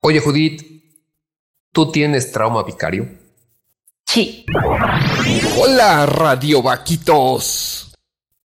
Oye, 0.00 0.20
Judith, 0.20 0.62
¿tú 1.72 1.90
tienes 1.90 2.30
trauma 2.30 2.62
vicario? 2.62 3.08
Sí. 4.04 4.46
Hola, 5.58 6.06
Radio 6.06 6.62
Vaquitos. 6.62 7.92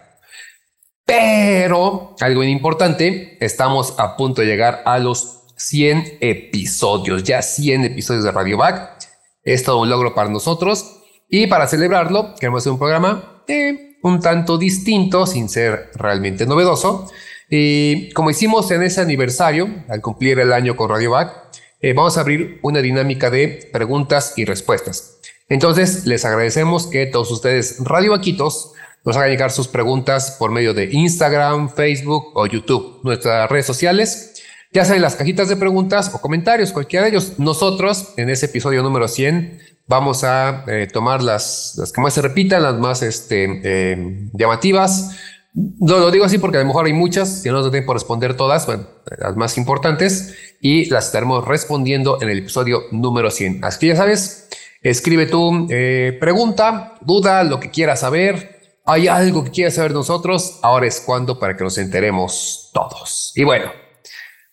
Pero 1.05 2.13
algo 2.19 2.43
importante, 2.43 3.37
estamos 3.39 3.97
a 3.99 4.17
punto 4.17 4.41
de 4.41 4.47
llegar 4.47 4.81
a 4.83 4.99
los 4.99 5.43
100 5.55 6.17
episodios, 6.19 7.23
ya 7.23 7.41
100 7.41 7.85
episodios 7.85 8.25
de 8.25 8.33
Radio 8.33 8.57
Back. 8.57 9.07
Es 9.43 9.63
todo 9.63 9.79
un 9.79 9.89
logro 9.89 10.13
para 10.13 10.29
nosotros 10.29 10.99
y 11.29 11.47
para 11.47 11.67
celebrarlo 11.67 12.35
queremos 12.35 12.63
hacer 12.63 12.73
un 12.73 12.79
programa 12.79 13.43
de 13.47 13.92
un 14.03 14.19
tanto 14.19 14.57
distinto, 14.57 15.25
sin 15.25 15.49
ser 15.49 15.89
realmente 15.95 16.45
novedoso. 16.45 17.09
Y 17.49 18.11
como 18.11 18.29
hicimos 18.29 18.69
en 18.71 18.83
ese 18.83 19.01
aniversario, 19.01 19.69
al 19.89 20.01
cumplir 20.01 20.39
el 20.39 20.53
año 20.53 20.75
con 20.75 20.89
Radio 20.89 21.11
Back, 21.11 21.33
eh, 21.81 21.93
vamos 21.93 22.17
a 22.17 22.21
abrir 22.21 22.59
una 22.61 22.79
dinámica 22.79 23.29
de 23.29 23.69
preguntas 23.71 24.33
y 24.37 24.45
respuestas. 24.45 25.19
Entonces, 25.49 26.05
les 26.05 26.23
agradecemos 26.25 26.87
que 26.87 27.05
todos 27.05 27.31
ustedes 27.31 27.77
Radio 27.79 28.11
Vaquitos 28.11 28.71
nos 29.05 29.17
hagan 29.17 29.29
llegar 29.29 29.51
sus 29.51 29.67
preguntas 29.67 30.35
por 30.39 30.51
medio 30.51 30.73
de 30.73 30.89
Instagram, 30.91 31.69
Facebook 31.69 32.31
o 32.35 32.45
YouTube, 32.45 33.01
nuestras 33.03 33.49
redes 33.49 33.65
sociales, 33.65 34.41
ya 34.71 34.85
sea 34.85 34.95
en 34.95 35.01
las 35.01 35.15
cajitas 35.15 35.49
de 35.49 35.55
preguntas 35.55 36.11
o 36.13 36.21
comentarios, 36.21 36.71
cualquiera 36.71 37.05
de 37.05 37.11
ellos. 37.11 37.33
Nosotros, 37.37 38.13
en 38.17 38.29
ese 38.29 38.47
episodio 38.47 38.81
número 38.81 39.07
100, 39.07 39.59
vamos 39.87 40.23
a 40.23 40.63
eh, 40.67 40.87
tomar 40.91 41.21
las, 41.21 41.75
las 41.77 41.91
que 41.91 42.01
más 42.01 42.13
se 42.13 42.21
repitan, 42.21 42.63
las 42.63 42.77
más 42.77 43.01
este, 43.01 43.61
eh, 43.63 44.29
llamativas. 44.33 45.17
No, 45.53 45.99
lo 45.99 46.09
digo 46.09 46.25
así 46.25 46.39
porque 46.39 46.57
a 46.57 46.61
lo 46.61 46.67
mejor 46.67 46.85
hay 46.85 46.93
muchas, 46.93 47.41
si 47.41 47.49
no 47.49 47.55
nos 47.55 47.65
da 47.65 47.71
tiempo 47.71 47.93
responder 47.93 48.35
todas, 48.35 48.67
las 48.67 49.35
más 49.35 49.57
importantes, 49.57 50.35
y 50.61 50.85
las 50.85 51.07
estaremos 51.07 51.45
respondiendo 51.47 52.19
en 52.21 52.29
el 52.29 52.39
episodio 52.39 52.83
número 52.91 53.29
100. 53.29 53.63
Así 53.63 53.79
que 53.79 53.87
ya 53.87 53.95
sabes, 53.95 54.49
escribe 54.81 55.27
tu 55.27 55.67
eh, 55.69 56.17
pregunta, 56.19 56.95
duda, 57.01 57.43
lo 57.43 57.59
que 57.59 57.69
quieras 57.69 57.99
saber. 57.99 58.79
¿Hay 58.85 59.07
algo 59.07 59.43
que 59.43 59.51
quieras 59.51 59.75
saber 59.75 59.91
nosotros? 59.91 60.59
Ahora 60.61 60.87
es 60.87 60.99
cuando 60.99 61.39
para 61.39 61.55
que 61.55 61.63
nos 61.63 61.77
enteremos 61.77 62.71
todos. 62.73 63.31
Y 63.35 63.43
bueno, 63.43 63.71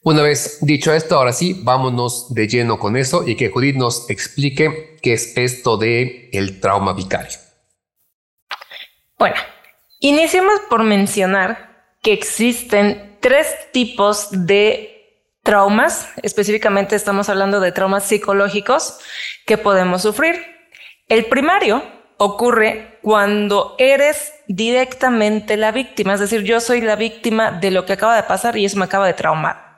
una 0.02 0.22
vez 0.22 0.58
dicho 0.62 0.92
esto, 0.92 1.16
ahora 1.16 1.32
sí, 1.32 1.60
vámonos 1.62 2.32
de 2.32 2.48
lleno 2.48 2.78
con 2.78 2.96
eso 2.96 3.26
y 3.26 3.36
que 3.36 3.50
Judith 3.50 3.76
nos 3.76 4.08
explique 4.08 4.96
qué 5.02 5.12
es 5.12 5.36
esto 5.36 5.76
de 5.76 6.30
el 6.32 6.60
trauma 6.60 6.94
vicario. 6.94 7.38
Bueno, 9.18 9.36
iniciemos 9.98 10.60
por 10.70 10.82
mencionar 10.82 11.84
que 12.02 12.14
existen 12.14 13.18
tres 13.20 13.46
tipos 13.72 14.28
de 14.30 15.00
traumas, 15.42 16.08
específicamente 16.22 16.96
estamos 16.96 17.28
hablando 17.28 17.60
de 17.60 17.72
traumas 17.72 18.04
psicológicos 18.04 18.98
que 19.44 19.58
podemos 19.58 20.00
sufrir. 20.02 20.42
El 21.08 21.26
primario 21.26 21.82
ocurre 22.16 22.98
cuando 23.02 23.74
eres 23.78 24.32
directamente 24.48 25.58
la 25.58 25.72
víctima, 25.72 26.14
es 26.14 26.20
decir, 26.20 26.42
yo 26.42 26.60
soy 26.60 26.80
la 26.80 26.96
víctima 26.96 27.50
de 27.50 27.70
lo 27.70 27.84
que 27.84 27.94
acaba 27.94 28.16
de 28.16 28.22
pasar 28.22 28.56
y 28.56 28.64
eso 28.64 28.78
me 28.78 28.84
acaba 28.86 29.06
de 29.06 29.14
traumar. 29.14 29.69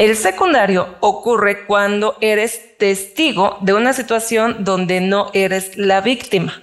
El 0.00 0.16
secundario 0.16 0.96
ocurre 1.00 1.66
cuando 1.66 2.16
eres 2.22 2.78
testigo 2.78 3.58
de 3.60 3.74
una 3.74 3.92
situación 3.92 4.64
donde 4.64 5.02
no 5.02 5.30
eres 5.34 5.76
la 5.76 6.00
víctima. 6.00 6.62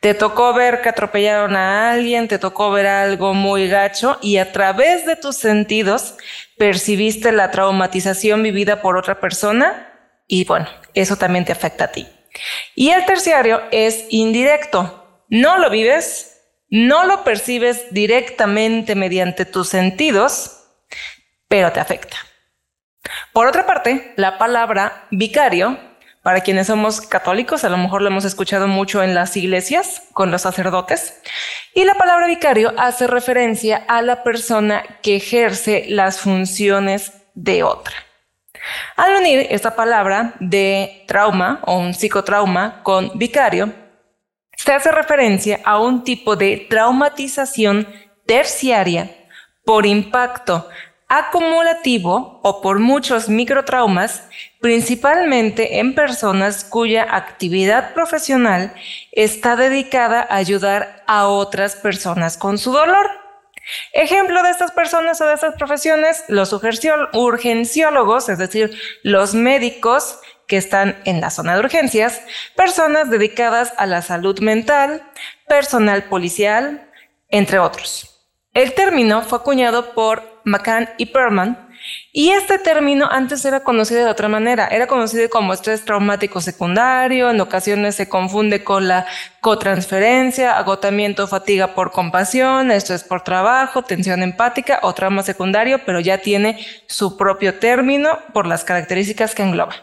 Te 0.00 0.12
tocó 0.12 0.52
ver 0.54 0.82
que 0.82 0.88
atropellaron 0.88 1.54
a 1.54 1.92
alguien, 1.92 2.26
te 2.26 2.40
tocó 2.40 2.72
ver 2.72 2.88
algo 2.88 3.32
muy 3.32 3.68
gacho 3.68 4.18
y 4.20 4.38
a 4.38 4.50
través 4.50 5.06
de 5.06 5.14
tus 5.14 5.36
sentidos 5.36 6.16
percibiste 6.58 7.30
la 7.30 7.52
traumatización 7.52 8.42
vivida 8.42 8.82
por 8.82 8.96
otra 8.96 9.20
persona 9.20 9.92
y 10.26 10.44
bueno, 10.44 10.66
eso 10.94 11.14
también 11.14 11.44
te 11.44 11.52
afecta 11.52 11.84
a 11.84 11.92
ti. 11.92 12.08
Y 12.74 12.90
el 12.90 13.06
terciario 13.06 13.62
es 13.70 14.06
indirecto. 14.08 15.22
No 15.28 15.58
lo 15.58 15.70
vives, 15.70 16.40
no 16.70 17.04
lo 17.04 17.22
percibes 17.22 17.94
directamente 17.94 18.96
mediante 18.96 19.44
tus 19.44 19.68
sentidos, 19.68 20.58
pero 21.46 21.70
te 21.70 21.78
afecta. 21.78 22.16
Por 23.32 23.46
otra 23.46 23.66
parte, 23.66 24.12
la 24.16 24.38
palabra 24.38 25.06
vicario, 25.10 25.78
para 26.22 26.40
quienes 26.40 26.68
somos 26.68 27.00
católicos, 27.00 27.64
a 27.64 27.68
lo 27.68 27.76
mejor 27.76 28.00
lo 28.00 28.08
hemos 28.08 28.24
escuchado 28.24 28.66
mucho 28.66 29.02
en 29.02 29.14
las 29.14 29.36
iglesias 29.36 30.02
con 30.12 30.30
los 30.30 30.42
sacerdotes, 30.42 31.20
y 31.74 31.84
la 31.84 31.94
palabra 31.94 32.26
vicario 32.26 32.72
hace 32.78 33.06
referencia 33.06 33.84
a 33.88 34.00
la 34.00 34.22
persona 34.22 34.82
que 35.02 35.16
ejerce 35.16 35.84
las 35.88 36.20
funciones 36.20 37.12
de 37.34 37.62
otra. 37.62 37.94
Al 38.96 39.16
unir 39.16 39.46
esta 39.50 39.76
palabra 39.76 40.34
de 40.40 41.04
trauma 41.06 41.60
o 41.66 41.76
un 41.76 41.92
psicotrauma 41.92 42.82
con 42.82 43.18
vicario, 43.18 43.72
se 44.56 44.72
hace 44.72 44.90
referencia 44.92 45.60
a 45.64 45.78
un 45.78 46.04
tipo 46.04 46.36
de 46.36 46.66
traumatización 46.70 47.86
terciaria 48.26 49.10
por 49.64 49.84
impacto 49.84 50.68
acumulativo 51.08 52.40
o 52.42 52.60
por 52.60 52.78
muchos 52.78 53.28
microtraumas, 53.28 54.22
principalmente 54.60 55.78
en 55.78 55.94
personas 55.94 56.64
cuya 56.64 57.06
actividad 57.14 57.94
profesional 57.94 58.74
está 59.12 59.56
dedicada 59.56 60.26
a 60.28 60.36
ayudar 60.36 61.04
a 61.06 61.28
otras 61.28 61.76
personas 61.76 62.36
con 62.36 62.58
su 62.58 62.72
dolor. 62.72 63.08
Ejemplo 63.92 64.42
de 64.42 64.50
estas 64.50 64.72
personas 64.72 65.20
o 65.20 65.26
de 65.26 65.34
estas 65.34 65.54
profesiones, 65.54 66.24
los 66.28 66.52
urgenciólogos, 66.52 68.28
es 68.28 68.38
decir, 68.38 68.78
los 69.02 69.34
médicos 69.34 70.18
que 70.46 70.58
están 70.58 71.00
en 71.04 71.20
la 71.20 71.30
zona 71.30 71.54
de 71.54 71.60
urgencias, 71.60 72.20
personas 72.54 73.08
dedicadas 73.08 73.72
a 73.78 73.86
la 73.86 74.02
salud 74.02 74.38
mental, 74.40 75.02
personal 75.48 76.04
policial, 76.04 76.90
entre 77.28 77.58
otros. 77.58 78.10
El 78.52 78.74
término 78.74 79.22
fue 79.22 79.38
acuñado 79.38 79.94
por 79.94 80.33
McCann 80.44 80.88
y 80.98 81.06
Perman, 81.06 81.68
y 82.12 82.30
este 82.30 82.58
término 82.58 83.08
antes 83.10 83.44
era 83.44 83.60
conocido 83.60 84.04
de 84.04 84.10
otra 84.10 84.28
manera, 84.28 84.68
era 84.68 84.86
conocido 84.86 85.28
como 85.28 85.52
estrés 85.52 85.84
traumático 85.84 86.40
secundario, 86.40 87.30
en 87.30 87.40
ocasiones 87.40 87.96
se 87.96 88.08
confunde 88.08 88.64
con 88.64 88.88
la 88.88 89.06
cotransferencia, 89.40 90.56
agotamiento, 90.56 91.26
fatiga 91.26 91.74
por 91.74 91.90
compasión, 91.90 92.70
estrés 92.70 93.04
por 93.04 93.22
trabajo, 93.22 93.82
tensión 93.82 94.22
empática 94.22 94.78
o 94.82 94.94
trauma 94.94 95.22
secundario, 95.22 95.80
pero 95.84 96.00
ya 96.00 96.18
tiene 96.18 96.64
su 96.86 97.16
propio 97.16 97.58
término 97.58 98.18
por 98.32 98.46
las 98.46 98.64
características 98.64 99.34
que 99.34 99.42
engloba. 99.42 99.74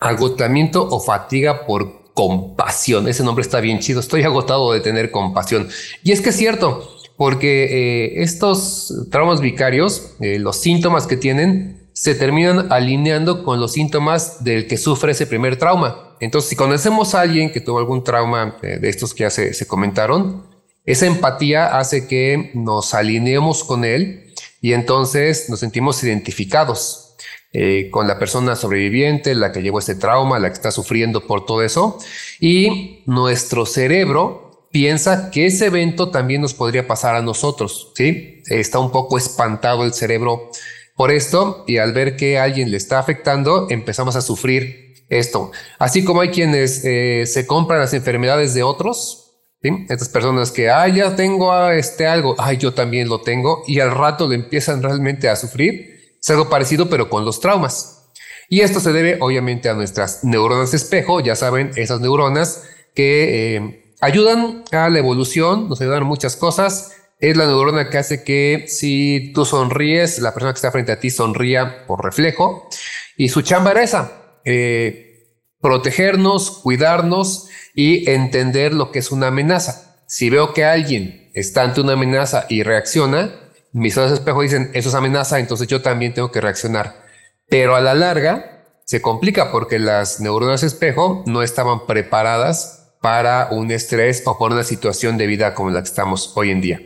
Agotamiento 0.00 0.86
o 0.88 1.00
fatiga 1.00 1.66
por 1.66 2.06
compasión. 2.16 3.06
Ese 3.08 3.22
nombre 3.22 3.42
está 3.42 3.60
bien 3.60 3.78
chido. 3.78 4.00
Estoy 4.00 4.22
agotado 4.22 4.72
de 4.72 4.80
tener 4.80 5.10
compasión. 5.10 5.68
Y 6.02 6.12
es 6.12 6.22
que 6.22 6.30
es 6.30 6.36
cierto, 6.36 6.95
porque 7.16 7.64
eh, 7.64 8.22
estos 8.22 9.06
traumas 9.10 9.40
vicarios, 9.40 10.14
eh, 10.20 10.38
los 10.38 10.56
síntomas 10.56 11.06
que 11.06 11.16
tienen, 11.16 11.88
se 11.92 12.14
terminan 12.14 12.70
alineando 12.70 13.42
con 13.42 13.58
los 13.58 13.72
síntomas 13.72 14.44
del 14.44 14.66
que 14.66 14.76
sufre 14.76 15.12
ese 15.12 15.26
primer 15.26 15.56
trauma. 15.56 16.14
Entonces, 16.20 16.50
si 16.50 16.56
conocemos 16.56 17.14
a 17.14 17.22
alguien 17.22 17.50
que 17.50 17.60
tuvo 17.60 17.78
algún 17.78 18.04
trauma 18.04 18.58
eh, 18.62 18.78
de 18.78 18.88
estos 18.88 19.14
que 19.14 19.22
ya 19.22 19.30
se, 19.30 19.66
comentaron, 19.66 20.44
esa 20.84 21.06
empatía 21.06 21.78
hace 21.78 22.06
que 22.06 22.50
nos 22.54 22.92
alineemos 22.92 23.64
con 23.64 23.84
él 23.84 24.34
y 24.60 24.74
entonces 24.74 25.48
nos 25.48 25.60
sentimos 25.60 26.02
identificados 26.04 27.02
con 27.90 28.06
la 28.06 28.18
persona 28.18 28.54
sobreviviente, 28.54 29.34
la 29.34 29.50
que 29.50 29.62
llevó 29.62 29.78
este 29.78 29.94
trauma, 29.94 30.38
la 30.38 30.48
que 30.50 30.56
está 30.56 30.70
sufriendo 30.70 31.26
por 31.26 31.46
todo 31.46 31.62
eso. 31.62 31.98
Y 32.38 33.02
nuestro 33.06 33.64
cerebro 33.64 34.45
piensa 34.76 35.30
que 35.30 35.46
ese 35.46 35.68
evento 35.68 36.10
también 36.10 36.42
nos 36.42 36.52
podría 36.52 36.86
pasar 36.86 37.16
a 37.16 37.22
nosotros, 37.22 37.92
¿sí? 37.94 38.42
Está 38.46 38.78
un 38.78 38.92
poco 38.92 39.16
espantado 39.16 39.84
el 39.84 39.94
cerebro 39.94 40.50
por 40.94 41.10
esto 41.10 41.64
y 41.66 41.78
al 41.78 41.94
ver 41.94 42.14
que 42.14 42.38
a 42.38 42.42
alguien 42.42 42.70
le 42.70 42.76
está 42.76 42.98
afectando, 42.98 43.68
empezamos 43.70 44.16
a 44.16 44.20
sufrir 44.20 44.96
esto. 45.08 45.50
Así 45.78 46.04
como 46.04 46.20
hay 46.20 46.28
quienes 46.28 46.84
eh, 46.84 47.24
se 47.24 47.46
compran 47.46 47.80
las 47.80 47.94
enfermedades 47.94 48.52
de 48.52 48.64
otros, 48.64 49.38
¿sí? 49.62 49.86
Estas 49.88 50.10
personas 50.10 50.52
que, 50.52 50.68
ah, 50.68 50.86
ya 50.88 51.16
tengo 51.16 51.70
este 51.70 52.06
algo, 52.06 52.34
ay, 52.36 52.58
yo 52.58 52.74
también 52.74 53.08
lo 53.08 53.22
tengo, 53.22 53.62
y 53.66 53.80
al 53.80 53.92
rato 53.92 54.26
lo 54.28 54.34
empiezan 54.34 54.82
realmente 54.82 55.30
a 55.30 55.36
sufrir 55.36 56.18
es 56.20 56.30
algo 56.30 56.50
parecido, 56.50 56.90
pero 56.90 57.08
con 57.08 57.24
los 57.24 57.40
traumas. 57.40 58.10
Y 58.50 58.60
esto 58.60 58.78
se 58.80 58.92
debe 58.92 59.16
obviamente 59.22 59.70
a 59.70 59.74
nuestras 59.74 60.22
neuronas 60.22 60.74
espejo, 60.74 61.20
ya 61.20 61.34
saben, 61.34 61.70
esas 61.76 62.02
neuronas 62.02 62.64
que 62.94 63.56
eh, 63.56 63.85
ayudan 64.00 64.64
a 64.72 64.88
la 64.88 64.98
evolución, 64.98 65.68
nos 65.68 65.80
ayudan 65.80 66.02
a 66.02 66.06
muchas 66.06 66.36
cosas. 66.36 66.92
Es 67.18 67.36
la 67.36 67.46
neurona 67.46 67.88
que 67.88 67.98
hace 67.98 68.24
que 68.24 68.66
si 68.68 69.32
tú 69.34 69.44
sonríes, 69.44 70.18
la 70.18 70.34
persona 70.34 70.52
que 70.52 70.56
está 70.56 70.70
frente 70.70 70.92
a 70.92 71.00
ti 71.00 71.10
sonría 71.10 71.86
por 71.86 72.04
reflejo. 72.04 72.68
Y 73.16 73.30
su 73.30 73.42
chamba 73.42 73.70
era 73.70 73.82
esa, 73.82 74.12
eh, 74.44 75.32
protegernos, 75.60 76.50
cuidarnos 76.62 77.48
y 77.74 78.08
entender 78.10 78.74
lo 78.74 78.92
que 78.92 78.98
es 78.98 79.10
una 79.10 79.28
amenaza. 79.28 79.96
Si 80.06 80.30
veo 80.30 80.52
que 80.52 80.64
alguien 80.64 81.30
está 81.34 81.62
ante 81.62 81.80
una 81.80 81.94
amenaza 81.94 82.46
y 82.48 82.62
reacciona, 82.62 83.34
mis 83.72 83.96
ojos 83.98 84.12
espejo 84.12 84.42
dicen, 84.42 84.70
eso 84.74 84.90
es 84.90 84.94
amenaza, 84.94 85.38
entonces 85.38 85.68
yo 85.68 85.82
también 85.82 86.14
tengo 86.14 86.30
que 86.30 86.40
reaccionar. 86.40 87.04
Pero 87.48 87.76
a 87.76 87.80
la 87.80 87.94
larga 87.94 88.64
se 88.84 89.02
complica 89.02 89.50
porque 89.50 89.78
las 89.78 90.20
neuronas 90.20 90.62
espejo 90.62 91.24
no 91.26 91.42
estaban 91.42 91.86
preparadas 91.86 92.75
para 93.06 93.50
un 93.52 93.70
estrés 93.70 94.20
o 94.26 94.36
por 94.36 94.50
una 94.50 94.64
situación 94.64 95.16
de 95.16 95.28
vida 95.28 95.54
como 95.54 95.70
la 95.70 95.80
que 95.80 95.88
estamos 95.88 96.32
hoy 96.34 96.50
en 96.50 96.60
día. 96.60 96.80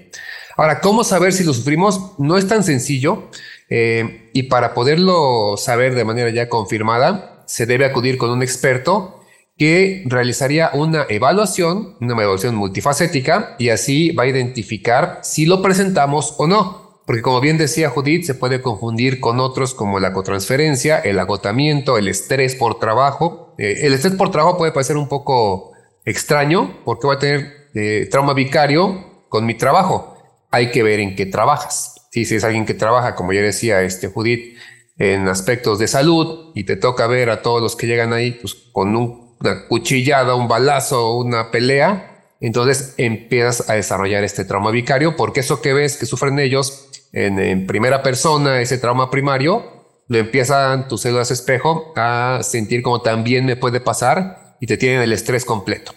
Ahora, 0.55 0.81
¿cómo 0.81 1.03
saber 1.03 1.33
si 1.33 1.45
lo 1.45 1.55
sufrimos? 1.55 2.13
No 2.19 2.37
es 2.37 2.47
tan 2.47 2.63
sencillo 2.63 3.31
eh, 3.71 4.29
y 4.35 4.43
para 4.43 4.75
poderlo 4.75 5.57
saber 5.57 5.95
de 5.95 6.05
manera 6.05 6.29
ya 6.29 6.51
confirmada, 6.51 7.43
se 7.47 7.65
debe 7.65 7.87
acudir 7.87 8.19
con 8.19 8.29
un 8.29 8.43
experto 8.43 9.23
que 9.57 10.03
realizaría 10.05 10.69
una 10.75 11.07
evaluación, 11.09 11.97
una 12.03 12.13
evaluación 12.13 12.55
multifacética, 12.55 13.57
y 13.59 13.71
así 13.71 14.11
va 14.11 14.25
a 14.25 14.27
identificar 14.27 15.21
si 15.23 15.47
lo 15.47 15.63
presentamos 15.63 16.35
o 16.37 16.47
no. 16.47 17.01
Porque 17.07 17.23
como 17.23 17.41
bien 17.41 17.57
decía 17.57 17.89
Judith, 17.89 18.25
se 18.25 18.35
puede 18.35 18.61
confundir 18.61 19.21
con 19.21 19.41
otros 19.41 19.73
como 19.73 19.99
la 20.01 20.13
cotransferencia, 20.13 20.99
el 20.99 21.19
agotamiento, 21.19 21.97
el 21.97 22.09
estrés 22.09 22.57
por 22.57 22.79
trabajo. 22.79 23.55
Eh, 23.57 23.87
el 23.87 23.95
estrés 23.95 24.17
por 24.17 24.31
trabajo 24.31 24.59
puede 24.59 24.73
parecer 24.73 24.99
un 24.99 25.09
poco 25.09 25.70
extraño 26.11 26.79
porque 26.85 27.07
va 27.07 27.15
a 27.15 27.19
tener 27.19 27.71
eh, 27.75 28.09
trauma 28.11 28.35
vicario 28.35 29.25
con 29.29 29.47
mi 29.47 29.55
trabajo. 29.55 30.17
Hay 30.51 30.71
que 30.71 30.83
ver 30.83 31.01
en 31.01 31.17
qué 31.17 31.27
trabajas. 31.27 32.09
Si 32.11 32.23
es 32.23 32.45
alguien 32.45 32.67
que 32.67 32.75
trabaja, 32.75 33.15
como 33.15 33.33
ya 33.33 33.41
decía 33.41 33.83
este 33.83 34.09
Judith, 34.09 34.57
en 34.99 35.29
aspectos 35.29 35.79
de 35.79 35.89
salud 35.89 36.53
y 36.55 36.65
te 36.65 36.77
toca 36.77 37.07
ver 37.07 37.31
a 37.31 37.41
todos 37.41 37.63
los 37.63 37.77
que 37.77 37.87
llegan 37.87 38.13
ahí 38.13 38.33
pues, 38.33 38.55
con 38.73 38.97
un 38.97 39.31
una 39.41 39.67
cuchillada, 39.67 40.35
un 40.35 40.49
balazo, 40.49 41.17
una 41.17 41.51
pelea, 41.51 42.25
entonces 42.41 42.95
empiezas 42.99 43.69
a 43.69 43.75
desarrollar 43.75 44.23
este 44.23 44.45
trauma 44.45 44.71
vicario, 44.71 45.17
porque 45.17 45.41
eso 45.41 45.61
que 45.61 45.73
ves 45.73 45.97
que 45.97 46.07
sufren 46.07 46.39
ellos 46.39 46.89
en, 47.13 47.67
primera 47.67 48.03
persona, 48.03 48.61
ese 48.61 48.79
trauma 48.79 49.11
primario, 49.11 49.81
lo 50.09 50.19
empiezan 50.19 50.89
tus 50.89 51.03
células 51.03 51.31
espejo 51.31 51.93
a 51.97 52.41
sentir 52.43 52.83
como 52.83 53.01
también 53.01 53.47
me 53.47 53.57
puede 53.57 53.81
pasar 53.81 54.57
y 54.61 54.67
te 54.67 54.77
tienen 54.77 55.03
el 55.03 55.13
estrés 55.13 55.45
completo. 55.45 55.93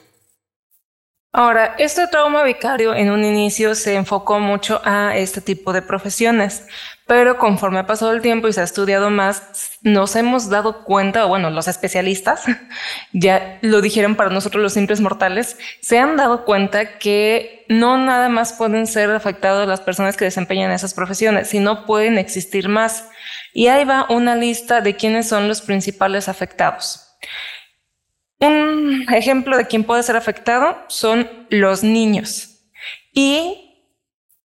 Ahora, 1.36 1.74
este 1.80 2.06
trauma 2.06 2.44
vicario 2.44 2.94
en 2.94 3.10
un 3.10 3.26
inicio 3.26 3.74
se 3.74 3.96
enfocó 3.96 4.40
mucho 4.40 4.80
a 4.86 5.18
este 5.18 5.42
tipo 5.42 5.74
de 5.74 5.82
profesiones, 5.82 6.68
pero 7.08 7.40
conforme 7.40 7.80
ha 7.80 7.88
pasado 7.88 8.12
el 8.12 8.22
tiempo 8.22 8.48
y 8.48 8.54
se 8.54 8.62
ha 8.62 8.64
estudiado 8.64 9.10
más, 9.10 9.80
nos 9.82 10.16
hemos 10.16 10.52
dado 10.52 10.84
cuenta, 10.84 11.26
o 11.26 11.30
bueno, 11.30 11.50
los 11.50 11.68
especialistas 11.68 12.44
ya 13.14 13.58
lo 13.64 13.82
dijeron 13.82 14.14
para 14.14 14.30
nosotros 14.30 14.62
los 14.62 14.74
simples 14.74 15.02
mortales, 15.02 15.58
se 15.82 15.98
han 15.98 16.18
dado 16.18 16.46
cuenta 16.46 17.00
que 17.00 17.66
no 17.68 17.98
nada 17.98 18.30
más 18.30 18.54
pueden 18.54 18.86
ser 18.86 19.10
afectados 19.10 19.68
las 19.68 19.82
personas 19.82 20.16
que 20.16 20.26
desempeñan 20.26 20.72
esas 20.72 20.94
profesiones, 20.94 21.48
sino 21.48 21.88
pueden 21.88 22.20
existir 22.20 22.70
más. 22.70 23.10
Y 23.54 23.70
ahí 23.70 23.86
va 23.86 24.06
una 24.08 24.36
lista 24.36 24.82
de 24.82 24.96
quiénes 24.96 25.30
son 25.30 25.48
los 25.48 25.64
principales 25.64 26.30
afectados. 26.30 27.18
Un 28.44 29.06
ejemplo 29.14 29.58
de 29.58 29.68
quién 29.68 29.84
puede 29.84 30.04
ser 30.04 30.16
afectado 30.16 30.78
son 30.88 31.30
los 31.50 31.84
niños. 31.84 32.60
Y 33.14 33.64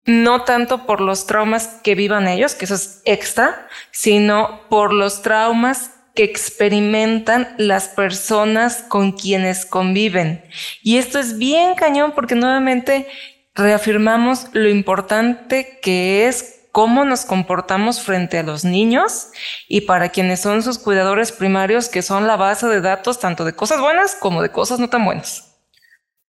no 0.04 0.42
tanto 0.42 0.86
por 0.86 1.00
los 1.00 1.26
traumas 1.26 1.66
que 1.82 1.94
vivan 1.94 2.26
ellos, 2.26 2.54
que 2.54 2.64
eso 2.64 2.74
es 2.74 3.02
extra, 3.04 3.68
sino 3.90 4.62
por 4.68 4.92
los 4.92 5.22
traumas 5.22 5.90
que 6.14 6.24
experimentan 6.24 7.54
las 7.58 7.88
personas 7.88 8.84
con 8.88 9.12
quienes 9.12 9.64
conviven. 9.64 10.44
Y 10.82 10.96
esto 10.96 11.18
es 11.18 11.38
bien 11.38 11.74
cañón 11.74 12.12
porque 12.12 12.34
nuevamente 12.34 13.06
reafirmamos 13.54 14.46
lo 14.52 14.68
importante 14.68 15.78
que 15.82 16.26
es 16.26 16.61
cómo 16.72 17.04
nos 17.04 17.26
comportamos 17.26 18.00
frente 18.00 18.38
a 18.38 18.42
los 18.42 18.64
niños 18.64 19.28
y 19.68 19.82
para 19.82 20.08
quienes 20.08 20.40
son 20.40 20.62
sus 20.62 20.78
cuidadores 20.78 21.30
primarios, 21.30 21.88
que 21.88 22.02
son 22.02 22.26
la 22.26 22.36
base 22.36 22.66
de 22.66 22.80
datos 22.80 23.20
tanto 23.20 23.44
de 23.44 23.54
cosas 23.54 23.80
buenas 23.80 24.16
como 24.16 24.42
de 24.42 24.50
cosas 24.50 24.80
no 24.80 24.88
tan 24.88 25.04
buenas. 25.04 25.52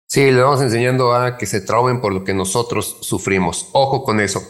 Sí, 0.06 0.30
le 0.30 0.42
vamos 0.42 0.61
enseñando 0.61 1.14
a 1.14 1.37
que 1.38 1.47
se 1.47 1.61
traumen 1.61 2.00
por 2.00 2.12
lo 2.12 2.25
que 2.25 2.35
nosotros 2.35 2.99
sufrimos. 3.02 3.68
Ojo 3.73 4.02
con 4.02 4.21
eso. 4.21 4.42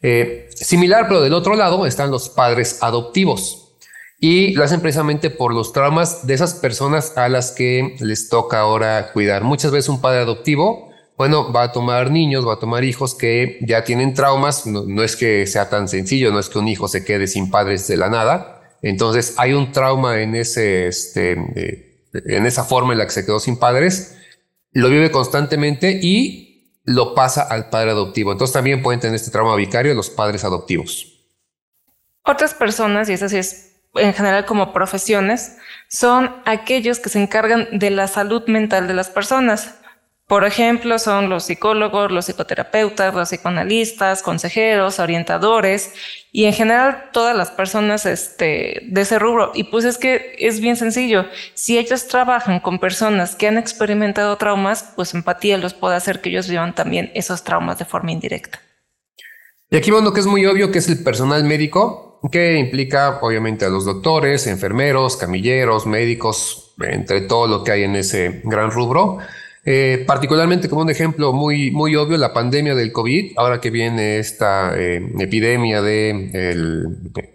Eh, 0.00 0.48
similar, 0.54 1.06
pero 1.08 1.20
del 1.20 1.34
otro 1.34 1.54
lado 1.54 1.84
están 1.86 2.10
los 2.10 2.28
padres 2.28 2.82
adoptivos 2.82 3.76
y 4.18 4.52
lo 4.54 4.64
hacen 4.64 4.80
precisamente 4.80 5.30
por 5.30 5.52
los 5.52 5.72
traumas 5.72 6.26
de 6.26 6.34
esas 6.34 6.54
personas 6.54 7.16
a 7.16 7.28
las 7.28 7.50
que 7.50 7.96
les 8.00 8.28
toca 8.28 8.60
ahora 8.60 9.12
cuidar. 9.12 9.42
Muchas 9.42 9.70
veces 9.70 9.88
un 9.88 10.00
padre 10.00 10.20
adoptivo 10.20 10.91
bueno, 11.22 11.52
va 11.52 11.62
a 11.62 11.70
tomar 11.70 12.10
niños, 12.10 12.44
va 12.44 12.54
a 12.54 12.58
tomar 12.58 12.82
hijos 12.82 13.14
que 13.14 13.60
ya 13.60 13.84
tienen 13.84 14.12
traumas, 14.12 14.66
no, 14.66 15.04
es 15.04 15.14
que 15.14 15.46
sea 15.46 15.68
tan 15.68 15.86
sencillo, 15.86 16.32
no 16.32 16.40
es 16.40 16.48
que 16.48 16.58
un 16.58 16.66
hijo 16.66 16.88
se 16.88 17.04
quede 17.04 17.28
sin 17.28 17.48
padres 17.48 17.86
de 17.86 17.96
la 17.96 18.08
nada, 18.08 18.60
entonces 18.82 19.34
hay 19.36 19.52
un 19.52 19.70
trauma 19.70 20.20
en, 20.20 20.34
ese, 20.34 20.88
este, 20.88 21.34
eh, 21.54 22.08
en 22.12 22.44
esa 22.44 22.64
forma 22.64 22.92
en 22.92 22.98
la 22.98 23.04
que 23.04 23.12
se 23.12 23.24
quedó 23.24 23.38
sin 23.38 23.56
padres, 23.56 24.18
lo 24.72 24.88
vive 24.88 25.12
constantemente 25.12 26.00
y 26.02 26.80
lo 26.82 27.14
pasa 27.14 27.42
al 27.42 27.70
padre 27.70 27.92
adoptivo. 27.92 28.32
Entonces 28.32 28.52
también 28.52 28.82
pueden 28.82 28.98
tener 28.98 29.14
este 29.14 29.30
trauma 29.30 29.54
vicario 29.54 29.94
los 29.94 30.10
padres 30.10 30.42
adoptivos. 30.42 31.20
Otras 32.24 32.52
personas, 32.52 33.08
y 33.08 33.12
eso 33.12 33.28
sí 33.28 33.36
es 33.36 33.76
en 33.94 34.12
general 34.12 34.44
como 34.44 34.72
profesiones, 34.72 35.56
son 35.88 36.34
aquellos 36.46 36.98
que 36.98 37.10
se 37.10 37.22
encargan 37.22 37.68
de 37.78 37.90
la 37.90 38.08
salud 38.08 38.42
mental 38.48 38.88
de 38.88 38.94
las 38.94 39.08
personas. 39.08 39.76
Por 40.26 40.44
ejemplo, 40.44 40.98
son 40.98 41.28
los 41.28 41.44
psicólogos, 41.44 42.10
los 42.10 42.24
psicoterapeutas, 42.24 43.14
los 43.14 43.28
psicoanalistas, 43.28 44.22
consejeros, 44.22 44.98
orientadores 44.98 45.92
y 46.30 46.46
en 46.46 46.54
general 46.54 47.10
todas 47.12 47.36
las 47.36 47.50
personas 47.50 48.06
este, 48.06 48.80
de 48.86 49.00
ese 49.02 49.18
rubro. 49.18 49.52
Y 49.54 49.64
pues 49.64 49.84
es 49.84 49.98
que 49.98 50.34
es 50.38 50.60
bien 50.60 50.76
sencillo. 50.76 51.26
Si 51.54 51.76
ellos 51.76 52.06
trabajan 52.08 52.60
con 52.60 52.78
personas 52.78 53.34
que 53.34 53.48
han 53.48 53.58
experimentado 53.58 54.36
traumas, 54.36 54.92
pues 54.96 55.12
empatía 55.12 55.58
los 55.58 55.74
puede 55.74 55.96
hacer 55.96 56.20
que 56.20 56.30
ellos 56.30 56.48
vivan 56.48 56.74
también 56.74 57.10
esos 57.14 57.44
traumas 57.44 57.78
de 57.78 57.84
forma 57.84 58.12
indirecta. 58.12 58.60
Y 59.70 59.76
aquí 59.76 59.90
bueno 59.90 60.12
que 60.12 60.20
es 60.20 60.26
muy 60.26 60.46
obvio 60.46 60.70
que 60.70 60.78
es 60.78 60.88
el 60.88 61.02
personal 61.02 61.44
médico, 61.44 62.20
que 62.30 62.58
implica 62.58 63.18
obviamente 63.20 63.64
a 63.64 63.68
los 63.68 63.84
doctores, 63.84 64.46
enfermeros, 64.46 65.16
camilleros, 65.16 65.86
médicos, 65.86 66.74
entre 66.78 67.22
todo 67.22 67.46
lo 67.46 67.64
que 67.64 67.72
hay 67.72 67.82
en 67.84 67.96
ese 67.96 68.42
gran 68.44 68.70
rubro. 68.70 69.18
Eh, 69.64 70.02
particularmente 70.08 70.68
como 70.68 70.82
un 70.82 70.90
ejemplo 70.90 71.32
muy, 71.32 71.70
muy 71.70 71.94
obvio, 71.94 72.16
la 72.16 72.32
pandemia 72.32 72.74
del 72.74 72.90
COVID, 72.90 73.34
ahora 73.36 73.60
que 73.60 73.70
viene 73.70 74.18
esta 74.18 74.72
eh, 74.76 75.00
epidemia 75.20 75.80
de 75.80 76.84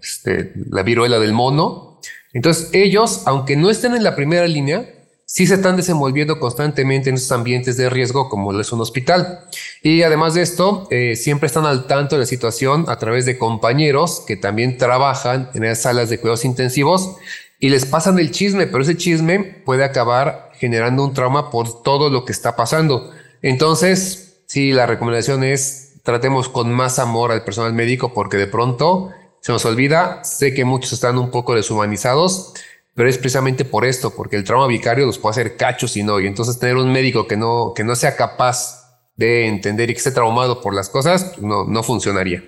este, 0.01 0.51
la 0.69 0.83
viruela 0.83 1.19
del 1.19 1.31
mono. 1.31 2.01
Entonces 2.33 2.69
ellos, 2.73 3.23
aunque 3.25 3.55
no 3.55 3.69
estén 3.69 3.95
en 3.95 4.03
la 4.03 4.15
primera 4.15 4.45
línea, 4.45 4.93
sí 5.25 5.47
se 5.47 5.55
están 5.55 5.77
desenvolviendo 5.77 6.39
constantemente 6.39 7.09
en 7.09 7.15
esos 7.15 7.31
ambientes 7.31 7.77
de 7.77 7.89
riesgo 7.89 8.29
como 8.29 8.51
lo 8.51 8.59
es 8.59 8.71
un 8.73 8.81
hospital. 8.81 9.41
Y 9.81 10.01
además 10.03 10.33
de 10.33 10.41
esto, 10.41 10.87
eh, 10.91 11.15
siempre 11.15 11.47
están 11.47 11.65
al 11.65 11.87
tanto 11.87 12.15
de 12.15 12.21
la 12.21 12.25
situación 12.25 12.85
a 12.89 12.97
través 12.97 13.25
de 13.25 13.37
compañeros 13.37 14.23
que 14.27 14.35
también 14.35 14.77
trabajan 14.77 15.49
en 15.53 15.63
esas 15.63 15.83
salas 15.83 16.09
de 16.09 16.19
cuidados 16.19 16.43
intensivos 16.43 17.15
y 17.59 17.69
les 17.69 17.85
pasan 17.85 18.19
el 18.19 18.31
chisme, 18.31 18.67
pero 18.67 18.83
ese 18.83 18.97
chisme 18.97 19.39
puede 19.39 19.83
acabar 19.83 20.51
generando 20.55 21.03
un 21.03 21.13
trauma 21.13 21.49
por 21.49 21.81
todo 21.81 22.09
lo 22.09 22.25
que 22.25 22.31
está 22.31 22.55
pasando. 22.55 23.11
Entonces, 23.41 24.41
sí, 24.45 24.73
la 24.73 24.85
recomendación 24.85 25.43
es 25.43 25.93
tratemos 26.03 26.47
con 26.47 26.71
más 26.71 26.99
amor 26.99 27.31
al 27.31 27.43
personal 27.43 27.73
médico 27.73 28.13
porque 28.13 28.37
de 28.37 28.47
pronto 28.47 29.11
se 29.41 29.51
nos 29.51 29.65
olvida, 29.65 30.23
sé 30.23 30.53
que 30.53 30.65
muchos 30.65 30.93
están 30.93 31.17
un 31.17 31.31
poco 31.31 31.53
deshumanizados, 31.53 32.53
pero 32.95 33.09
es 33.09 33.17
precisamente 33.17 33.65
por 33.65 33.85
esto, 33.85 34.11
porque 34.15 34.35
el 34.35 34.43
trauma 34.43 34.67
vicario 34.67 35.05
los 35.05 35.19
puede 35.19 35.31
hacer 35.31 35.57
cachos 35.57 35.97
y 35.97 36.03
no, 36.03 36.19
y 36.19 36.27
entonces 36.27 36.59
tener 36.59 36.77
un 36.77 36.91
médico 36.91 37.27
que 37.27 37.37
no, 37.37 37.73
que 37.75 37.83
no 37.83 37.95
sea 37.95 38.15
capaz 38.15 39.01
de 39.15 39.47
entender 39.47 39.89
y 39.89 39.93
que 39.93 39.97
esté 39.97 40.11
traumado 40.11 40.61
por 40.61 40.73
las 40.73 40.89
cosas, 40.89 41.37
no, 41.39 41.65
no 41.65 41.83
funcionaría. 41.83 42.43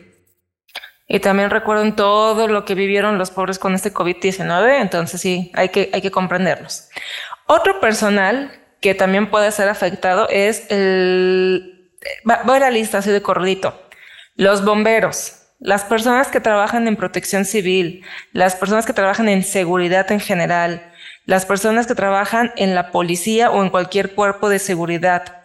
Y 1.11 1.19
también 1.19 1.49
recuerden 1.49 1.95
todo 1.95 2.47
lo 2.47 2.65
que 2.65 2.75
vivieron 2.75 3.17
los 3.17 3.31
pobres 3.31 3.57
con 3.57 3.73
este 3.73 3.91
COVID-19, 3.91 4.79
entonces 4.79 5.19
sí, 5.19 5.51
hay 5.55 5.69
que, 5.69 5.89
hay 5.91 6.01
que 6.01 6.11
comprenderlos. 6.11 6.87
Otro 7.47 7.79
personal 7.79 8.51
que 8.79 8.93
también 8.93 9.31
puede 9.31 9.51
ser 9.51 9.69
afectado 9.69 10.29
es 10.29 10.69
el... 10.69 11.89
Voy 12.23 12.57
a 12.57 12.59
la 12.59 12.69
lista 12.69 12.99
así 12.99 13.09
de 13.09 13.23
corridito. 13.23 13.81
Los 14.35 14.63
bomberos, 14.63 15.47
las 15.57 15.83
personas 15.83 16.27
que 16.27 16.39
trabajan 16.39 16.87
en 16.87 16.95
protección 16.95 17.43
civil, 17.43 18.05
las 18.31 18.55
personas 18.55 18.85
que 18.85 18.93
trabajan 18.93 19.29
en 19.29 19.41
seguridad 19.41 20.11
en 20.11 20.19
general, 20.19 20.91
las 21.25 21.47
personas 21.47 21.87
que 21.87 21.95
trabajan 21.95 22.53
en 22.55 22.75
la 22.75 22.91
policía 22.91 23.49
o 23.49 23.63
en 23.63 23.71
cualquier 23.71 24.13
cuerpo 24.13 24.47
de 24.47 24.59
seguridad. 24.59 25.41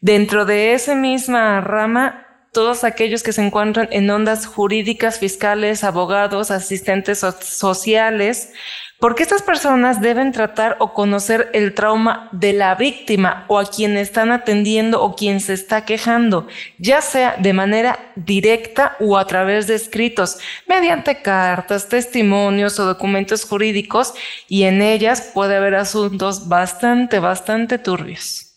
Dentro 0.00 0.44
de 0.44 0.74
esa 0.74 0.94
misma 0.94 1.60
rama, 1.60 2.27
todos 2.52 2.84
aquellos 2.84 3.22
que 3.22 3.32
se 3.32 3.44
encuentran 3.44 3.88
en 3.90 4.10
ondas 4.10 4.46
jurídicas, 4.46 5.18
fiscales, 5.18 5.84
abogados, 5.84 6.50
asistentes 6.50 7.20
sociales, 7.40 8.52
porque 8.98 9.22
estas 9.22 9.42
personas 9.42 10.00
deben 10.00 10.32
tratar 10.32 10.76
o 10.80 10.92
conocer 10.92 11.50
el 11.52 11.72
trauma 11.72 12.28
de 12.32 12.52
la 12.52 12.74
víctima 12.74 13.44
o 13.46 13.58
a 13.60 13.70
quien 13.70 13.96
están 13.96 14.32
atendiendo 14.32 15.00
o 15.02 15.14
quien 15.14 15.38
se 15.40 15.52
está 15.52 15.84
quejando, 15.84 16.48
ya 16.78 17.00
sea 17.00 17.36
de 17.38 17.52
manera 17.52 18.12
directa 18.16 18.96
o 18.98 19.16
a 19.16 19.24
través 19.26 19.68
de 19.68 19.76
escritos, 19.76 20.38
mediante 20.66 21.22
cartas, 21.22 21.88
testimonios 21.88 22.80
o 22.80 22.86
documentos 22.86 23.44
jurídicos, 23.44 24.14
y 24.48 24.64
en 24.64 24.82
ellas 24.82 25.30
puede 25.32 25.56
haber 25.56 25.76
asuntos 25.76 26.48
bastante, 26.48 27.20
bastante 27.20 27.78
turbios. 27.78 28.47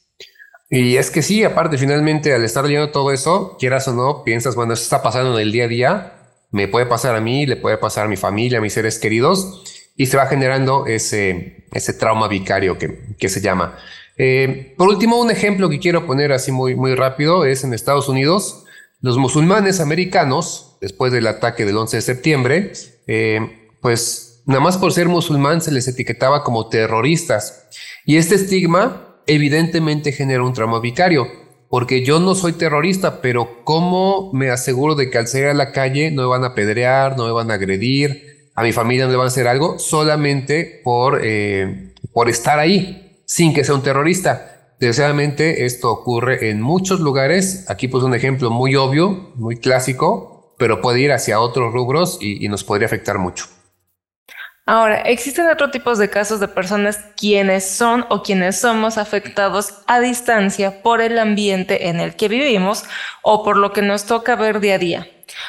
Y 0.73 0.95
es 0.95 1.11
que 1.11 1.21
sí, 1.21 1.43
aparte, 1.43 1.77
finalmente, 1.77 2.33
al 2.33 2.45
estar 2.45 2.63
leyendo 2.63 2.91
todo 2.91 3.11
eso, 3.11 3.57
quieras 3.59 3.89
o 3.89 3.93
no, 3.93 4.23
piensas, 4.23 4.55
bueno, 4.55 4.71
eso 4.73 4.83
está 4.83 5.03
pasando 5.03 5.37
en 5.37 5.41
el 5.41 5.51
día 5.51 5.65
a 5.65 5.67
día, 5.67 6.13
me 6.49 6.69
puede 6.69 6.85
pasar 6.85 7.13
a 7.13 7.19
mí, 7.19 7.45
le 7.45 7.57
puede 7.57 7.77
pasar 7.77 8.05
a 8.05 8.07
mi 8.07 8.15
familia, 8.15 8.59
a 8.59 8.61
mis 8.61 8.71
seres 8.71 8.97
queridos 8.97 9.91
y 9.97 10.05
se 10.05 10.15
va 10.15 10.27
generando 10.27 10.85
ese, 10.87 11.65
ese 11.73 11.93
trauma 11.93 12.29
vicario 12.29 12.77
que, 12.77 13.15
que 13.19 13.27
se 13.27 13.41
llama. 13.41 13.77
Eh, 14.17 14.73
por 14.77 14.87
último, 14.87 15.19
un 15.19 15.29
ejemplo 15.29 15.69
que 15.69 15.79
quiero 15.79 16.05
poner 16.07 16.31
así 16.31 16.53
muy, 16.53 16.75
muy 16.75 16.95
rápido 16.95 17.43
es 17.43 17.65
en 17.65 17.73
Estados 17.73 18.07
Unidos, 18.07 18.63
los 19.01 19.17
musulmanes 19.17 19.81
americanos, 19.81 20.77
después 20.79 21.11
del 21.11 21.27
ataque 21.27 21.65
del 21.65 21.75
11 21.75 21.97
de 21.97 22.01
septiembre, 22.01 22.71
eh, 23.07 23.69
pues 23.81 24.41
nada 24.45 24.61
más 24.61 24.77
por 24.77 24.93
ser 24.93 25.09
musulmán 25.09 25.59
se 25.59 25.71
les 25.71 25.89
etiquetaba 25.89 26.45
como 26.45 26.69
terroristas. 26.69 27.67
Y 28.05 28.15
este 28.15 28.35
estigma 28.35 29.10
evidentemente 29.27 30.11
genera 30.11 30.43
un 30.43 30.53
trauma 30.53 30.79
vicario, 30.79 31.27
porque 31.69 32.03
yo 32.03 32.19
no 32.19 32.35
soy 32.35 32.53
terrorista, 32.53 33.21
pero 33.21 33.63
¿cómo 33.63 34.31
me 34.33 34.49
aseguro 34.49 34.95
de 34.95 35.09
que 35.09 35.17
al 35.17 35.27
salir 35.27 35.47
a 35.47 35.53
la 35.53 35.71
calle 35.71 36.11
no 36.11 36.23
me 36.23 36.27
van 36.27 36.43
a 36.43 36.47
apedrear, 36.47 37.17
no 37.17 37.25
me 37.25 37.31
van 37.31 37.51
a 37.51 37.55
agredir? 37.55 38.31
a 38.55 38.63
mi 38.63 38.73
familia 38.73 39.05
no 39.05 39.11
le 39.11 39.17
van 39.17 39.25
a 39.25 39.27
hacer 39.27 39.47
algo 39.47 39.79
solamente 39.79 40.81
por, 40.83 41.21
eh, 41.23 41.93
por 42.13 42.29
estar 42.29 42.59
ahí, 42.59 43.21
sin 43.25 43.53
que 43.53 43.63
sea 43.63 43.75
un 43.75 43.83
terrorista. 43.83 44.75
Desgraciadamente 44.79 45.65
esto 45.65 45.91
ocurre 45.91 46.49
en 46.49 46.61
muchos 46.61 46.99
lugares. 46.99 47.65
Aquí 47.69 47.87
pues 47.87 48.03
un 48.03 48.15
ejemplo 48.15 48.49
muy 48.49 48.75
obvio, 48.75 49.31
muy 49.35 49.57
clásico, 49.57 50.55
pero 50.57 50.81
puede 50.81 51.01
ir 51.01 51.11
hacia 51.11 51.39
otros 51.39 51.73
rubros 51.73 52.17
y 52.21 52.47
nos 52.49 52.63
podría 52.63 52.87
afectar 52.87 53.17
mucho. 53.17 53.45
Ahora, 54.71 55.01
existen 55.01 55.49
otros 55.49 55.71
tipos 55.71 55.97
de 55.97 56.09
casos 56.09 56.39
de 56.39 56.47
personas 56.47 56.97
quienes 57.17 57.69
son 57.69 58.05
o 58.07 58.23
quienes 58.23 58.57
somos 58.57 58.97
afectados 58.97 59.73
a 59.85 59.99
distancia 59.99 60.81
por 60.81 61.01
el 61.01 61.19
ambiente 61.19 61.89
en 61.89 61.99
el 61.99 62.15
que 62.15 62.29
vivimos 62.29 62.85
o 63.21 63.43
por 63.43 63.57
lo 63.57 63.73
que 63.73 63.81
nos 63.81 64.05
toca 64.05 64.37
ver 64.37 64.61
día 64.61 64.75
a 64.75 64.77
día. 64.77 65.07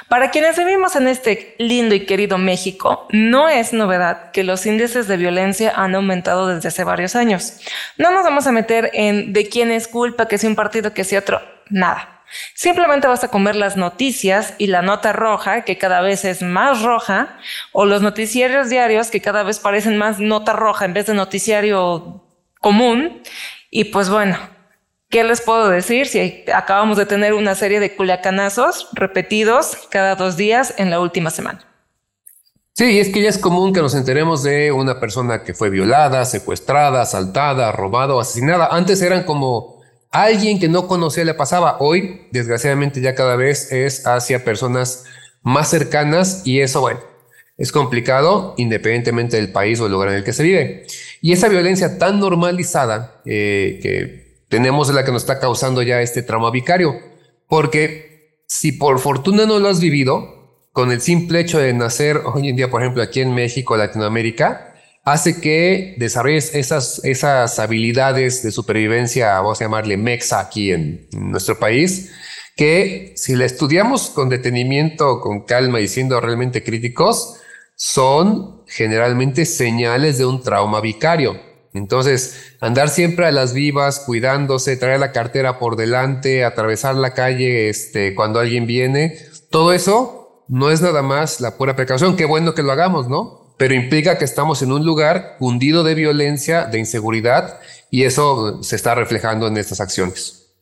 Para 0.08 0.32
quienes 0.32 0.58
vivimos 0.58 0.96
en 0.96 1.06
este 1.06 1.54
lindo 1.58 1.94
y 1.94 2.04
querido 2.04 2.36
México, 2.36 3.06
no 3.10 3.48
es 3.48 3.72
novedad 3.72 4.32
que 4.32 4.42
los 4.42 4.66
índices 4.66 5.06
de 5.06 5.16
violencia 5.16 5.72
han 5.76 5.94
aumentado 5.94 6.48
desde 6.48 6.66
hace 6.66 6.82
varios 6.82 7.14
años. 7.14 7.60
No 7.98 8.10
nos 8.10 8.24
vamos 8.24 8.48
a 8.48 8.52
meter 8.52 8.90
en 8.92 9.32
de 9.32 9.48
quién 9.48 9.70
es 9.70 9.86
culpa, 9.86 10.26
que 10.26 10.36
sea 10.36 10.50
un 10.50 10.56
partido, 10.56 10.94
que 10.94 11.04
sea 11.04 11.20
otro, 11.20 11.40
nada. 11.70 12.21
Simplemente 12.54 13.08
vas 13.08 13.24
a 13.24 13.28
comer 13.28 13.56
las 13.56 13.76
noticias 13.76 14.54
y 14.58 14.66
la 14.68 14.82
nota 14.82 15.12
roja, 15.12 15.62
que 15.62 15.78
cada 15.78 16.00
vez 16.00 16.24
es 16.24 16.42
más 16.42 16.82
roja, 16.82 17.38
o 17.72 17.84
los 17.84 18.02
noticiarios 18.02 18.68
diarios, 18.68 19.10
que 19.10 19.20
cada 19.20 19.42
vez 19.42 19.58
parecen 19.58 19.96
más 19.98 20.18
nota 20.18 20.52
roja 20.52 20.84
en 20.84 20.94
vez 20.94 21.06
de 21.06 21.14
noticiario 21.14 22.24
común. 22.60 23.22
Y 23.70 23.84
pues 23.84 24.10
bueno, 24.10 24.38
¿Qué 25.12 25.24
les 25.24 25.42
puedo 25.42 25.68
decir 25.68 26.06
si 26.06 26.42
acabamos 26.54 26.96
de 26.96 27.04
tener 27.04 27.34
una 27.34 27.54
serie 27.54 27.80
de 27.80 27.94
culiacanazos 27.94 28.88
repetidos 28.94 29.76
cada 29.90 30.14
dos 30.14 30.38
días 30.38 30.72
en 30.78 30.88
la 30.88 31.00
última 31.00 31.28
semana? 31.28 31.60
Sí, 32.72 32.98
es 32.98 33.10
que 33.10 33.20
ya 33.20 33.28
es 33.28 33.36
común 33.36 33.74
que 33.74 33.82
nos 33.82 33.94
enteremos 33.94 34.42
de 34.42 34.72
una 34.72 34.98
persona 34.98 35.42
que 35.44 35.52
fue 35.52 35.68
violada, 35.68 36.24
secuestrada, 36.24 37.02
asaltada, 37.02 37.70
robada 37.72 38.14
o 38.14 38.20
asesinada. 38.20 38.68
Antes 38.70 39.02
eran 39.02 39.24
como 39.24 39.71
alguien 40.12 40.60
que 40.60 40.68
no 40.68 40.86
conocía 40.86 41.24
le 41.24 41.34
pasaba. 41.34 41.78
Hoy, 41.80 42.28
desgraciadamente, 42.30 43.00
ya 43.00 43.14
cada 43.14 43.34
vez 43.34 43.72
es 43.72 44.06
hacia 44.06 44.44
personas 44.44 45.04
más 45.42 45.70
cercanas 45.70 46.42
y 46.44 46.60
eso, 46.60 46.80
bueno, 46.80 47.00
es 47.58 47.72
complicado 47.72 48.54
independientemente 48.56 49.36
del 49.36 49.50
país 49.50 49.80
o 49.80 49.86
el 49.86 49.92
lugar 49.92 50.10
en 50.10 50.14
el 50.16 50.24
que 50.24 50.32
se 50.32 50.42
vive. 50.42 50.86
Y 51.20 51.32
esa 51.32 51.48
violencia 51.48 51.98
tan 51.98 52.20
normalizada 52.20 53.20
eh, 53.24 53.80
que 53.82 54.44
tenemos 54.48 54.92
la 54.92 55.04
que 55.04 55.12
nos 55.12 55.22
está 55.22 55.40
causando 55.40 55.82
ya 55.82 56.02
este 56.02 56.22
trauma 56.22 56.50
vicario. 56.50 56.94
Porque 57.48 58.36
si 58.46 58.72
por 58.72 58.98
fortuna 58.98 59.46
no 59.46 59.58
lo 59.58 59.68
has 59.68 59.80
vivido, 59.80 60.42
con 60.72 60.90
el 60.90 61.00
simple 61.00 61.40
hecho 61.40 61.58
de 61.58 61.72
nacer 61.72 62.20
hoy 62.24 62.48
en 62.48 62.56
día, 62.56 62.70
por 62.70 62.82
ejemplo, 62.82 63.02
aquí 63.02 63.20
en 63.20 63.34
México, 63.34 63.76
Latinoamérica, 63.76 64.71
hace 65.04 65.40
que 65.40 65.94
desarrolles 65.98 66.54
esas, 66.54 67.04
esas 67.04 67.58
habilidades 67.58 68.42
de 68.42 68.52
supervivencia, 68.52 69.34
vamos 69.34 69.60
a 69.60 69.64
llamarle 69.64 69.96
mexa 69.96 70.40
aquí 70.40 70.72
en, 70.72 71.08
nuestro 71.12 71.58
país, 71.58 72.12
que 72.56 73.12
si 73.16 73.34
la 73.34 73.44
estudiamos 73.44 74.10
con 74.10 74.28
detenimiento, 74.28 75.20
con 75.20 75.44
calma 75.44 75.80
y 75.80 75.88
siendo 75.88 76.20
realmente 76.20 76.62
críticos, 76.62 77.36
son 77.74 78.62
generalmente 78.66 79.44
señales 79.44 80.18
de 80.18 80.26
un 80.26 80.42
trauma 80.42 80.80
vicario. 80.80 81.40
Entonces, 81.74 82.54
andar 82.60 82.90
siempre 82.90 83.26
a 83.26 83.32
las 83.32 83.54
vivas, 83.54 84.00
cuidándose, 84.00 84.76
traer 84.76 85.00
la 85.00 85.10
cartera 85.10 85.58
por 85.58 85.76
delante, 85.76 86.44
atravesar 86.44 86.94
la 86.94 87.14
calle 87.14 87.70
este, 87.70 88.14
cuando 88.14 88.40
alguien 88.40 88.66
viene, 88.66 89.16
todo 89.50 89.72
eso 89.72 90.44
no 90.48 90.70
es 90.70 90.82
nada 90.82 91.00
más 91.00 91.40
la 91.40 91.56
pura 91.56 91.74
precaución. 91.74 92.14
Qué 92.14 92.26
bueno 92.26 92.54
que 92.54 92.62
lo 92.62 92.72
hagamos, 92.72 93.08
¿no? 93.08 93.41
Pero 93.56 93.74
implica 93.74 94.18
que 94.18 94.24
estamos 94.24 94.62
en 94.62 94.72
un 94.72 94.84
lugar 94.84 95.36
hundido 95.38 95.84
de 95.84 95.94
violencia, 95.94 96.64
de 96.64 96.78
inseguridad, 96.78 97.60
y 97.90 98.04
eso 98.04 98.62
se 98.62 98.76
está 98.76 98.94
reflejando 98.94 99.46
en 99.46 99.56
estas 99.56 99.80
acciones. 99.80 100.54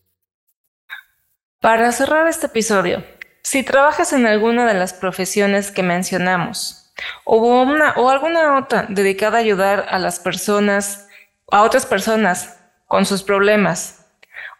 Para 1.60 1.92
cerrar 1.92 2.26
este 2.26 2.46
episodio, 2.46 3.04
si 3.42 3.62
trabajas 3.62 4.12
en 4.12 4.26
alguna 4.26 4.66
de 4.66 4.74
las 4.74 4.92
profesiones 4.92 5.70
que 5.70 5.82
mencionamos, 5.82 6.80
o, 7.24 7.36
una, 7.36 7.94
o 7.96 8.10
alguna 8.10 8.58
otra 8.58 8.86
dedicada 8.88 9.38
a 9.38 9.40
ayudar 9.40 9.86
a 9.90 9.98
las 9.98 10.20
personas, 10.20 11.08
a 11.50 11.62
otras 11.62 11.86
personas 11.86 12.56
con 12.86 13.06
sus 13.06 13.22
problemas. 13.22 14.06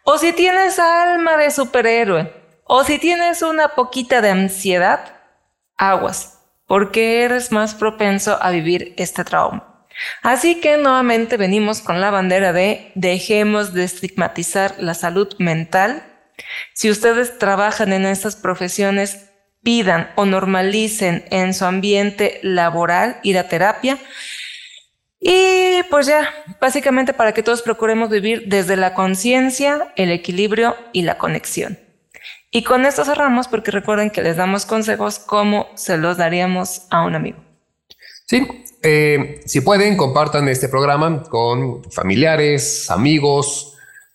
O 0.05 0.19
si 0.19 0.33
tienes 0.33 0.79
alma 0.79 1.37
de 1.37 1.51
superhéroe, 1.51 2.33
o 2.65 2.85
si 2.85 2.99
tienes 2.99 3.43
una 3.43 3.75
poquita 3.75 4.21
de 4.21 4.31
ansiedad, 4.31 5.21
aguas, 5.77 6.40
porque 6.71 7.25
eres 7.25 7.51
más 7.51 7.75
propenso 7.75 8.39
a 8.41 8.53
vivir 8.53 8.95
este 8.97 9.25
trauma. 9.25 9.85
Así 10.23 10.61
que 10.61 10.77
nuevamente 10.77 11.37
venimos 11.37 11.81
con 11.81 12.01
la 12.01 12.13
bandera 12.13 12.53
de 12.53 12.93
dejemos 12.95 13.75
de 13.75 13.83
estigmatizar 13.83 14.77
la 14.79 14.95
salud 14.95 15.35
mental. 15.41 16.05
Si 16.73 16.89
ustedes 16.89 17.39
trabajan 17.39 17.93
en 17.93 18.07
estas 18.07 18.37
profesiones, 18.37 19.33
pidan 19.65 20.13
o 20.15 20.27
normalicen 20.27 21.25
en 21.33 21.55
su 21.55 21.65
ambiente 21.65 22.39
laboral 22.45 23.19
ir 23.25 23.37
a 23.37 23.49
terapia. 23.49 23.99
Y 25.19 25.83
pues 25.91 26.07
ya, 26.07 26.33
básicamente 26.61 27.13
para 27.13 27.35
que 27.35 27.43
todos 27.43 27.63
procuremos 27.63 28.11
vivir 28.11 28.45
desde 28.47 28.77
la 28.77 28.95
conciencia, 28.95 29.93
el 29.97 30.13
equilibrio 30.13 30.77
y 30.93 31.03
la 31.03 31.19
conexión. 31.19 31.81
Y 32.51 32.65
con 32.65 32.85
esto 32.85 33.05
cerramos 33.05 33.47
porque 33.47 33.71
recuerden 33.71 34.11
que 34.11 34.23
les 34.23 34.37
damos 34.37 34.67
consejos 34.67 35.21
como 35.21 35.69
se 35.75 35.97
los 35.97 36.17
daríamos 36.17 36.83
a 36.91 37.05
un 37.05 37.15
amigo. 37.15 37.39
Sí, 38.27 38.47
eh, 38.83 39.41
si 39.45 39.61
pueden, 39.61 39.97
compartan 39.97 40.49
este 40.49 40.69
programa 40.69 41.23
con 41.25 41.85
familiares, 41.91 42.91
amigos, 42.91 43.75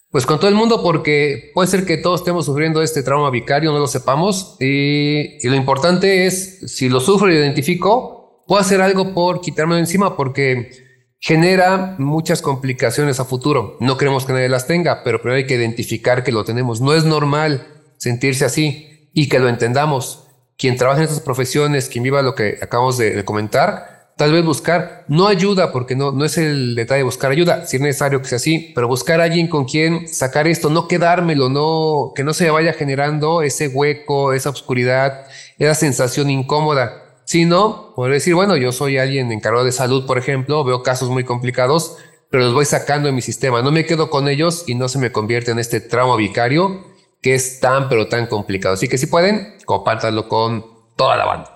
pues 0.09 0.25
con 0.25 0.39
todo 0.39 0.49
el 0.49 0.55
mundo, 0.55 0.81
porque 0.81 1.51
puede 1.53 1.67
ser 1.67 1.85
que 1.85 1.97
todos 1.97 2.21
estemos 2.21 2.45
sufriendo 2.45 2.81
este 2.81 3.03
trauma 3.03 3.29
vicario, 3.29 3.71
no 3.71 3.79
lo 3.79 3.87
sepamos. 3.87 4.57
Y, 4.59 5.45
lo 5.47 5.55
importante 5.55 6.25
es, 6.25 6.59
si 6.73 6.89
lo 6.89 6.99
sufro 6.99 7.31
y 7.31 7.35
identifico, 7.35 8.43
puedo 8.47 8.61
hacer 8.61 8.81
algo 8.81 9.13
por 9.13 9.41
quitármelo 9.41 9.79
encima, 9.79 10.15
porque 10.17 10.71
genera 11.19 11.95
muchas 11.99 12.41
complicaciones 12.41 13.19
a 13.19 13.25
futuro. 13.25 13.77
No 13.79 13.97
queremos 13.97 14.25
que 14.25 14.33
nadie 14.33 14.49
las 14.49 14.67
tenga, 14.67 15.03
pero 15.03 15.21
primero 15.21 15.37
hay 15.37 15.47
que 15.47 15.55
identificar 15.55 16.23
que 16.23 16.31
lo 16.31 16.45
tenemos. 16.45 16.79
No 16.81 16.93
es 16.93 17.03
normal 17.03 17.74
sentirse 17.97 18.45
así 18.45 19.09
y 19.13 19.29
que 19.29 19.39
lo 19.39 19.49
entendamos. 19.49 20.27
Quien 20.57 20.77
trabaja 20.77 20.99
en 20.99 21.05
estas 21.05 21.21
profesiones, 21.21 21.89
quien 21.89 22.03
viva 22.03 22.21
lo 22.21 22.35
que 22.35 22.59
acabamos 22.61 22.97
de, 22.97 23.25
comentar, 23.25 24.13
tal 24.17 24.31
vez 24.31 24.45
buscar 24.45 25.03
no 25.07 25.27
ayuda, 25.27 25.71
porque 25.71 25.95
no, 25.95 26.11
no 26.11 26.23
es 26.23 26.37
el 26.37 26.75
detalle 26.75 26.99
de 26.99 27.03
buscar 27.03 27.31
ayuda, 27.31 27.65
si 27.65 27.77
es 27.77 27.81
necesario 27.81 28.21
que 28.21 28.27
sea 28.27 28.37
así, 28.37 28.71
pero 28.73 28.87
buscar 28.87 29.19
alguien 29.19 29.47
con 29.47 29.65
quien 29.65 30.07
sacar 30.07 30.47
esto, 30.47 30.69
no 30.69 30.87
quedármelo, 30.87 31.49
no, 31.49 32.13
que 32.15 32.23
no 32.23 32.33
se 32.33 32.49
vaya 32.51 32.73
generando 32.73 33.41
ese 33.41 33.67
hueco, 33.67 34.31
esa 34.31 34.49
oscuridad, 34.49 35.25
esa 35.57 35.75
sensación 35.75 36.29
incómoda, 36.29 37.19
sino 37.25 37.93
poder 37.95 38.13
decir, 38.13 38.35
bueno, 38.35 38.55
yo 38.55 38.71
soy 38.71 38.97
alguien 38.97 39.31
encargado 39.31 39.65
de 39.65 39.73
salud, 39.73 40.05
por 40.05 40.17
ejemplo, 40.17 40.63
veo 40.63 40.83
casos 40.83 41.09
muy 41.09 41.25
complicados, 41.25 41.97
pero 42.29 42.43
los 42.43 42.53
voy 42.53 42.65
sacando 42.65 43.07
de 43.07 43.13
mi 43.13 43.21
sistema, 43.21 43.61
no 43.61 43.71
me 43.71 43.85
quedo 43.85 44.09
con 44.09 44.29
ellos 44.29 44.63
y 44.67 44.75
no 44.75 44.87
se 44.87 44.99
me 44.99 45.11
convierte 45.11 45.51
en 45.51 45.59
este 45.59 45.81
trauma 45.81 46.15
vicario 46.15 46.94
que 47.25 47.33
es 47.33 47.59
tan 47.59 47.89
pero 47.89 48.07
tan 48.07 48.27
complicado. 48.27 48.75
Así 48.75 48.87
que 48.87 48.99
si 48.99 49.07
pueden, 49.07 49.57
compártanlo 49.65 50.29
con 50.29 50.63
toda 50.95 51.17
la 51.17 51.25
banda. 51.25 51.49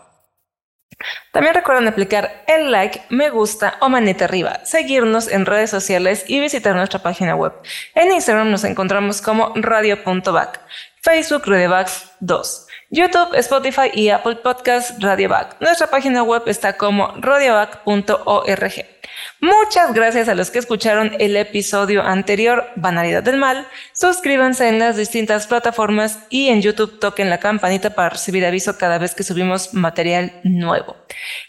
También 1.32 1.54
recuerden 1.54 1.88
aplicar 1.88 2.44
el 2.48 2.72
like, 2.72 3.04
me 3.12 3.30
gusta 3.30 3.78
o 3.80 3.88
manita 3.88 4.26
arriba, 4.26 4.66
seguirnos 4.66 5.28
en 5.28 5.46
redes 5.46 5.70
sociales 5.70 6.26
y 6.28 6.40
visitar 6.40 6.76
nuestra 6.76 7.04
página 7.04 7.36
web. 7.36 7.54
En 7.94 8.12
Instagram 8.12 8.50
nos 8.50 8.64
encontramos 8.64 9.22
como 9.22 9.54
radio.back, 9.56 10.60
Facebook 11.04 11.44
radioback 11.46 11.88
2, 12.20 12.68
YouTube, 12.92 13.36
Spotify 13.36 13.92
y 13.94 14.10
Apple 14.10 14.38
Podcast 14.38 15.02
Radioback. 15.02 15.62
Nuestra 15.62 15.88
página 15.88 16.24
web 16.24 16.42
está 16.48 16.74
como 16.74 17.14
radioback.org. 17.18 18.74
Muchas 19.42 19.94
gracias 19.94 20.28
a 20.28 20.34
los 20.34 20.50
que 20.50 20.58
escucharon 20.58 21.12
el 21.20 21.38
episodio 21.38 22.02
anterior, 22.02 22.66
Banalidad 22.76 23.22
del 23.22 23.38
Mal. 23.38 23.68
Suscríbanse 23.94 24.68
en 24.68 24.80
las 24.80 24.98
distintas 24.98 25.46
plataformas 25.46 26.20
y 26.30 26.50
en 26.50 26.64
YouTube 26.64 27.00
toquen 27.00 27.30
la 27.30 27.40
campanita 27.40 27.92
para 27.92 28.10
recibir 28.10 28.44
aviso 28.44 28.78
cada 28.78 28.98
vez 28.98 29.14
que 29.14 29.24
subimos 29.24 29.74
material 29.76 30.34
nuevo. 30.44 30.96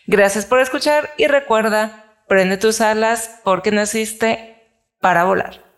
Gracias 0.06 0.44
por 0.44 0.60
escuchar 0.60 1.10
y 1.16 1.26
recuerda, 1.26 2.04
prende 2.28 2.58
tus 2.58 2.82
alas 2.82 3.40
porque 3.44 3.70
naciste 3.70 4.56
para 5.00 5.24
volar. 5.24 5.69